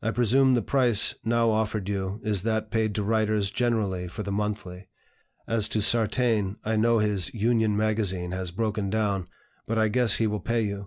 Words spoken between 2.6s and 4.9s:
paid to writers generally for the 'Monthly.'